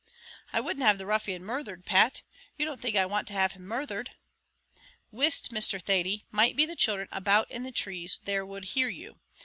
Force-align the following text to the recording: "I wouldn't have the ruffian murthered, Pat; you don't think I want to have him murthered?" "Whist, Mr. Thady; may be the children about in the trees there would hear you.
"I 0.51 0.61
wouldn't 0.61 0.83
have 0.83 0.97
the 0.97 1.05
ruffian 1.05 1.45
murthered, 1.45 1.85
Pat; 1.85 2.23
you 2.57 2.65
don't 2.65 2.81
think 2.81 2.95
I 2.95 3.05
want 3.05 3.27
to 3.27 3.33
have 3.35 3.51
him 3.51 3.65
murthered?" 3.67 4.09
"Whist, 5.11 5.51
Mr. 5.51 5.79
Thady; 5.79 6.25
may 6.31 6.53
be 6.53 6.65
the 6.65 6.75
children 6.75 7.07
about 7.11 7.51
in 7.51 7.61
the 7.61 7.71
trees 7.71 8.19
there 8.23 8.43
would 8.43 8.63
hear 8.65 8.89
you. 8.89 9.19